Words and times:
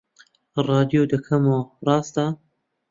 ڕادیۆ 0.65 1.01
دەکەمەوە، 1.11 1.59
ڕاستە 1.85 2.25